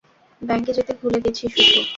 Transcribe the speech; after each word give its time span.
ব্যাংকে 0.41 0.71
যেতে 0.77 0.91
ভুলে 0.99 1.19
গেছি 1.23 1.43
শুধু। 1.55 1.79